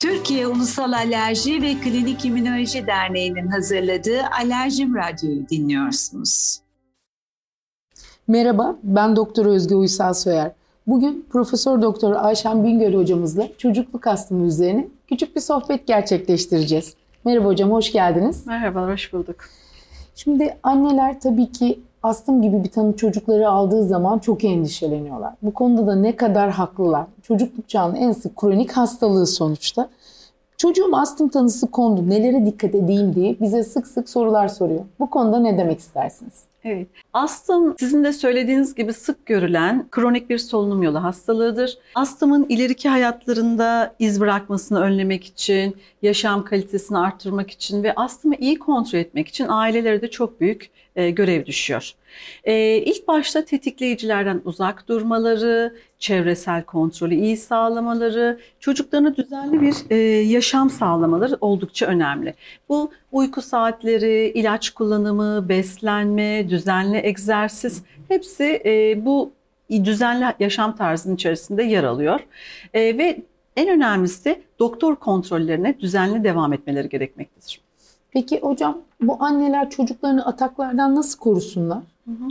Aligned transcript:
Türkiye 0.00 0.46
Ulusal 0.46 0.92
Alerji 0.92 1.62
ve 1.62 1.74
Klinik 1.74 2.24
İmmünoloji 2.24 2.86
Derneği'nin 2.86 3.46
hazırladığı 3.46 4.22
Alerjim 4.40 4.94
Radyo'yu 4.94 5.48
dinliyorsunuz. 5.48 6.60
Merhaba, 8.28 8.76
ben 8.82 9.16
Doktor 9.16 9.46
Özge 9.46 9.74
Uysal 9.74 10.14
Soyer. 10.14 10.52
Bugün 10.86 11.26
Profesör 11.32 11.82
Doktor 11.82 12.12
Ayşen 12.12 12.64
Bingöl 12.64 12.94
hocamızla 12.94 13.48
çocukluk 13.58 14.06
astımı 14.06 14.46
üzerine 14.46 14.88
küçük 15.08 15.36
bir 15.36 15.40
sohbet 15.40 15.86
gerçekleştireceğiz. 15.86 16.94
Merhaba 17.24 17.48
hocam, 17.48 17.70
hoş 17.70 17.92
geldiniz. 17.92 18.46
Merhaba, 18.46 18.88
hoş 18.92 19.12
bulduk. 19.12 19.36
Şimdi 20.14 20.56
anneler 20.62 21.20
tabii 21.20 21.52
ki 21.52 21.80
astım 22.02 22.42
gibi 22.42 22.64
bir 22.64 22.70
tanı 22.70 22.96
çocukları 22.96 23.48
aldığı 23.48 23.84
zaman 23.84 24.18
çok 24.18 24.44
endişeleniyorlar. 24.44 25.34
Bu 25.42 25.54
konuda 25.54 25.86
da 25.86 25.94
ne 25.94 26.16
kadar 26.16 26.50
haklılar. 26.50 27.06
Çocukluk 27.22 27.68
çağının 27.68 27.94
en 27.94 28.12
sık 28.12 28.36
kronik 28.36 28.72
hastalığı 28.72 29.26
sonuçta. 29.26 29.88
Çocuğum 30.56 30.96
astım 30.96 31.28
tanısı 31.28 31.70
kondu, 31.70 32.10
nelere 32.10 32.46
dikkat 32.46 32.74
edeyim 32.74 33.14
diye 33.14 33.36
bize 33.40 33.64
sık 33.64 33.86
sık 33.86 34.08
sorular 34.08 34.48
soruyor. 34.48 34.80
Bu 35.00 35.10
konuda 35.10 35.38
ne 35.38 35.58
demek 35.58 35.78
istersiniz? 35.78 36.32
Evet. 36.64 36.88
Astım 37.12 37.74
sizin 37.78 38.04
de 38.04 38.12
söylediğiniz 38.12 38.74
gibi 38.74 38.92
sık 38.92 39.26
görülen 39.26 39.86
kronik 39.90 40.30
bir 40.30 40.38
solunum 40.38 40.82
yolu 40.82 41.02
hastalığıdır. 41.02 41.78
Astımın 41.94 42.46
ileriki 42.48 42.88
hayatlarında 42.88 43.94
iz 43.98 44.20
bırakmasını 44.20 44.80
önlemek 44.80 45.24
için, 45.24 45.76
yaşam 46.02 46.44
kalitesini 46.44 46.98
arttırmak 46.98 47.50
için 47.50 47.82
ve 47.82 47.94
astımı 47.94 48.34
iyi 48.34 48.58
kontrol 48.58 48.98
etmek 48.98 49.28
için 49.28 49.46
ailelere 49.48 50.02
de 50.02 50.10
çok 50.10 50.40
büyük 50.40 50.70
e, 50.96 51.10
görev 51.10 51.46
düşüyor. 51.46 51.92
E, 52.44 52.76
ilk 52.76 53.08
başta 53.08 53.44
tetikleyicilerden 53.44 54.40
uzak 54.44 54.88
durmaları, 54.88 55.76
çevresel 55.98 56.62
kontrolü 56.62 57.14
iyi 57.14 57.36
sağlamaları, 57.36 58.40
çocuklarına 58.60 59.16
düzenli 59.16 59.60
bir 59.60 59.74
e, 59.90 59.96
yaşam 60.22 60.70
sağlamaları 60.70 61.38
oldukça 61.40 61.86
önemli. 61.86 62.34
Bu 62.68 62.90
uyku 63.12 63.42
saatleri, 63.42 64.32
ilaç 64.34 64.70
kullanımı, 64.70 65.48
beslenme, 65.48 66.50
düzenli 66.50 67.00
egzersiz 67.06 67.82
hepsi 68.08 68.62
e, 68.64 69.04
bu 69.04 69.32
düzenli 69.70 70.34
yaşam 70.40 70.76
tarzının 70.76 71.14
içerisinde 71.14 71.62
yer 71.62 71.84
alıyor. 71.84 72.20
E, 72.74 72.98
ve 72.98 73.22
en 73.56 73.68
önemlisi 73.68 74.42
doktor 74.58 74.96
kontrollerine 74.96 75.80
düzenli 75.80 76.24
devam 76.24 76.52
etmeleri 76.52 76.88
gerekmektedir. 76.88 77.60
Peki 78.10 78.40
hocam 78.40 78.78
bu 79.00 79.16
anneler 79.24 79.70
çocuklarını 79.70 80.26
ataklardan 80.26 80.94
nasıl 80.94 81.18
korusunlar? 81.18 81.82
Hı 82.04 82.10
hı. 82.10 82.28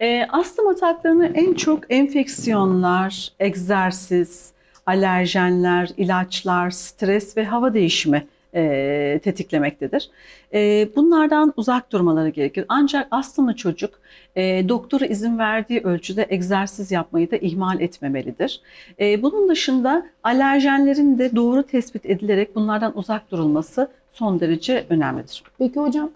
E, 0.00 0.26
astım 0.26 0.68
ataklarını 0.68 1.26
en 1.34 1.54
çok 1.54 1.92
enfeksiyonlar, 1.92 3.32
egzersiz, 3.40 4.52
alerjenler, 4.86 5.90
ilaçlar, 5.96 6.70
stres 6.70 7.36
ve 7.36 7.44
hava 7.44 7.74
değişimi 7.74 8.26
e, 8.54 9.20
tetiklemektedir. 9.24 10.10
E, 10.54 10.88
bunlardan 10.96 11.52
uzak 11.56 11.92
durmaları 11.92 12.28
gerekir. 12.28 12.64
Ancak 12.68 13.08
astımlı 13.10 13.56
çocuk 13.56 14.00
e, 14.36 14.68
doktora 14.68 15.06
izin 15.06 15.38
verdiği 15.38 15.80
ölçüde 15.80 16.26
egzersiz 16.30 16.90
yapmayı 16.90 17.30
da 17.30 17.36
ihmal 17.36 17.80
etmemelidir. 17.80 18.60
E, 19.00 19.22
bunun 19.22 19.48
dışında 19.48 20.06
alerjenlerin 20.22 21.18
de 21.18 21.36
doğru 21.36 21.62
tespit 21.62 22.06
edilerek 22.06 22.56
bunlardan 22.56 22.98
uzak 22.98 23.30
durulması 23.30 23.88
son 24.10 24.40
derece 24.40 24.86
önemlidir. 24.88 25.42
Peki 25.58 25.80
hocam 25.80 26.10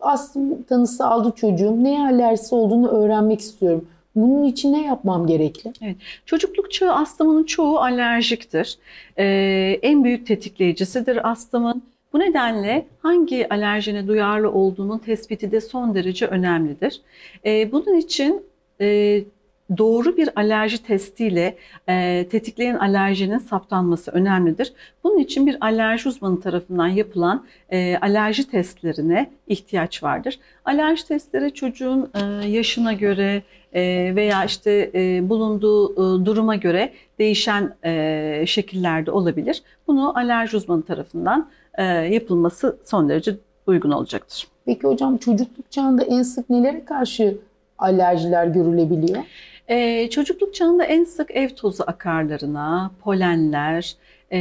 astım 0.00 0.62
tanısı 0.62 1.06
aldı 1.06 1.32
çocuğum. 1.36 1.84
Neye 1.84 2.00
alerjisi 2.00 2.54
olduğunu 2.54 2.88
öğrenmek 2.88 3.40
istiyorum. 3.40 3.88
Bunun 4.22 4.44
için 4.44 4.72
ne 4.72 4.86
yapmam 4.86 5.26
gerekli? 5.26 5.72
Evet. 5.82 5.96
Çocukluk 6.26 6.72
çağı 6.72 6.94
astımının 6.94 7.44
çoğu 7.44 7.78
alerjiktir. 7.78 8.78
Ee, 9.18 9.78
en 9.82 10.04
büyük 10.04 10.26
tetikleyicisidir 10.26 11.30
astımın. 11.30 11.82
Bu 12.12 12.18
nedenle 12.18 12.86
hangi 13.02 13.48
alerjene 13.48 14.06
duyarlı 14.06 14.50
olduğunun 14.52 14.98
tespiti 14.98 15.52
de 15.52 15.60
son 15.60 15.94
derece 15.94 16.26
önemlidir. 16.26 17.00
Ee, 17.44 17.72
bunun 17.72 17.96
için 17.96 18.42
e, 18.80 19.20
doğru 19.76 20.16
bir 20.16 20.30
alerji 20.36 20.82
testiyle 20.82 21.56
e, 21.88 22.26
tetikleyen 22.30 22.74
alerjinin 22.74 23.38
saptanması 23.38 24.10
önemlidir. 24.10 24.72
Bunun 25.04 25.18
için 25.18 25.46
bir 25.46 25.56
alerji 25.60 26.08
uzmanı 26.08 26.40
tarafından 26.40 26.88
yapılan 26.88 27.46
e, 27.70 27.96
alerji 27.96 28.50
testlerine 28.50 29.30
ihtiyaç 29.46 30.02
vardır. 30.02 30.38
Alerji 30.64 31.08
testleri 31.08 31.54
çocuğun 31.54 32.10
e, 32.14 32.48
yaşına 32.48 32.92
göre 32.92 33.42
e, 33.72 34.12
veya 34.16 34.44
işte 34.44 34.90
e, 34.94 35.28
bulunduğu 35.28 35.92
e, 35.92 36.26
duruma 36.26 36.56
göre 36.56 36.92
değişen 37.18 37.76
e, 37.84 38.44
şekillerde 38.46 39.10
olabilir. 39.10 39.62
Bunu 39.86 40.18
alerji 40.18 40.56
uzmanı 40.56 40.82
tarafından 40.82 41.48
e, 41.74 41.84
yapılması 41.84 42.78
son 42.84 43.08
derece 43.08 43.36
uygun 43.66 43.90
olacaktır. 43.90 44.48
Peki 44.66 44.82
hocam 44.82 45.16
çocukluk 45.16 45.70
çağında 45.70 46.02
en 46.04 46.22
sık 46.22 46.50
nelere 46.50 46.84
karşı 46.84 47.38
alerjiler 47.78 48.46
görülebiliyor? 48.46 49.22
Ee, 49.68 50.10
çocukluk 50.10 50.54
çağında 50.54 50.84
en 50.84 51.04
sık 51.04 51.30
ev 51.30 51.48
tozu 51.48 51.84
akarlarına, 51.86 52.90
polenler, 53.02 53.96
e, 54.32 54.38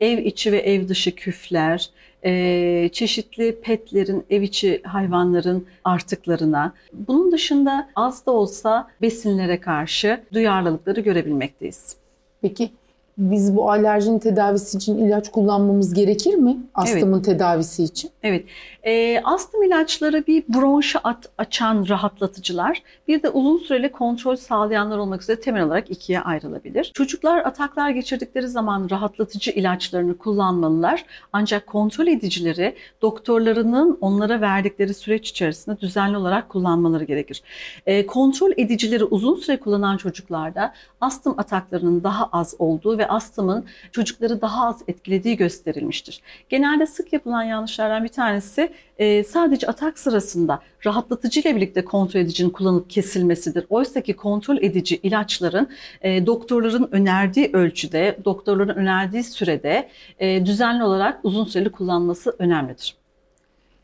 ev 0.00 0.18
içi 0.18 0.52
ve 0.52 0.58
ev 0.58 0.88
dışı 0.88 1.14
küfler, 1.14 1.90
e, 2.24 2.88
çeşitli 2.92 3.60
petlerin, 3.60 4.24
ev 4.30 4.42
içi 4.42 4.82
hayvanların 4.82 5.66
artıklarına, 5.84 6.74
bunun 6.92 7.32
dışında 7.32 7.88
az 7.96 8.26
da 8.26 8.30
olsa 8.30 8.88
besinlere 9.02 9.60
karşı 9.60 10.20
duyarlılıkları 10.32 11.00
görebilmekteyiz. 11.00 11.96
Peki 12.42 12.70
biz 13.18 13.56
bu 13.56 13.70
alerjinin 13.70 14.18
tedavisi 14.18 14.76
için 14.76 14.98
ilaç 14.98 15.30
kullanmamız 15.30 15.94
gerekir 15.94 16.34
mi? 16.34 16.56
Astımın 16.74 17.16
evet. 17.16 17.24
tedavisi 17.24 17.84
için. 17.84 18.10
Evet. 18.22 18.44
E, 18.82 19.20
astım 19.24 19.62
ilaçları 19.62 20.26
bir 20.26 20.44
bronşu 20.48 20.98
at, 21.04 21.28
açan 21.38 21.88
rahatlatıcılar, 21.88 22.82
bir 23.08 23.22
de 23.22 23.30
uzun 23.30 23.58
süreli 23.58 23.92
kontrol 23.92 24.36
sağlayanlar 24.36 24.98
olmak 24.98 25.22
üzere 25.22 25.40
temel 25.40 25.62
olarak 25.62 25.90
ikiye 25.90 26.20
ayrılabilir. 26.20 26.90
Çocuklar 26.94 27.38
ataklar 27.38 27.90
geçirdikleri 27.90 28.48
zaman 28.48 28.88
rahatlatıcı 28.90 29.50
ilaçlarını 29.50 30.18
kullanmalılar. 30.18 31.04
Ancak 31.32 31.66
kontrol 31.66 32.06
edicileri 32.06 32.74
doktorlarının 33.02 33.98
onlara 34.00 34.40
verdikleri 34.40 34.94
süreç 34.94 35.30
içerisinde 35.30 35.80
düzenli 35.80 36.16
olarak 36.16 36.48
kullanmaları 36.48 37.04
gerekir. 37.04 37.42
E, 37.86 38.06
kontrol 38.06 38.52
edicileri 38.56 39.04
uzun 39.04 39.34
süre 39.34 39.56
kullanan 39.56 39.96
çocuklarda 39.96 40.72
astım 41.00 41.34
ataklarının 41.38 42.02
daha 42.02 42.28
az 42.32 42.54
olduğu 42.58 42.98
ve 42.98 43.07
astımın 43.08 43.64
çocukları 43.92 44.40
daha 44.40 44.68
az 44.68 44.82
etkilediği 44.88 45.36
gösterilmiştir. 45.36 46.20
Genelde 46.48 46.86
sık 46.86 47.12
yapılan 47.12 47.42
yanlışlardan 47.42 48.04
bir 48.04 48.08
tanesi 48.08 48.72
e, 48.98 49.24
sadece 49.24 49.66
atak 49.66 49.98
sırasında 49.98 50.60
rahatlatıcı 50.86 51.40
ile 51.40 51.56
birlikte 51.56 51.84
kontrol 51.84 52.20
edicinin 52.20 52.50
kullanılıp 52.50 52.90
kesilmesidir. 52.90 53.66
Oysa 53.70 54.00
ki 54.00 54.16
kontrol 54.16 54.56
edici 54.56 54.96
ilaçların 54.96 55.68
e, 56.02 56.26
doktorların 56.26 56.88
önerdiği 56.92 57.50
ölçüde, 57.52 58.18
doktorların 58.24 58.76
önerdiği 58.76 59.24
sürede 59.24 59.88
e, 60.18 60.46
düzenli 60.46 60.84
olarak 60.84 61.20
uzun 61.22 61.44
süreli 61.44 61.72
kullanması 61.72 62.36
önemlidir. 62.38 62.96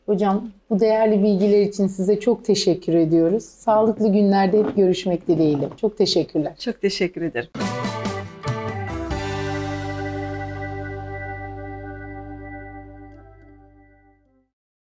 Hocam 0.05 0.49
bu 0.69 0.79
değerli 0.79 1.23
bilgiler 1.23 1.61
için 1.61 1.87
size 1.87 2.19
çok 2.19 2.45
teşekkür 2.45 2.93
ediyoruz. 2.93 3.43
Sağlıklı 3.43 4.13
günlerde 4.13 4.59
hep 4.59 4.75
görüşmek 4.75 5.27
dileğiyle. 5.27 5.69
Çok 5.81 5.97
teşekkürler. 5.97 6.53
Çok 6.59 6.81
teşekkür 6.81 7.21
ederim. 7.21 7.49